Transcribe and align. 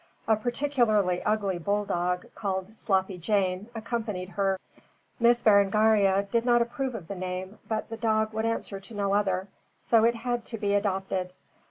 A 0.27 0.35
particularly 0.35 1.21
ugly 1.21 1.59
bull 1.59 1.85
dog, 1.85 2.25
called 2.33 2.73
Sloppy 2.73 3.19
Jane, 3.19 3.69
accompanied 3.75 4.29
her. 4.29 4.57
Miss 5.19 5.43
Berengaria 5.43 6.23
did 6.31 6.43
not 6.43 6.63
approve 6.63 6.95
of 6.95 7.07
the 7.07 7.13
name, 7.13 7.59
but 7.67 7.87
the 7.91 7.97
dog 7.97 8.33
would 8.33 8.43
answer 8.47 8.79
to 8.79 8.95
no 8.95 9.13
other, 9.13 9.47
so 9.77 10.03
it 10.03 10.15
had 10.15 10.43
to 10.45 10.57
be 10.57 10.73
adopted. 10.73 11.33